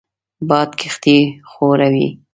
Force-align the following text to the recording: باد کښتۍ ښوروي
باد 0.49 0.69
کښتۍ 0.79 1.17
ښوروي 1.51 2.07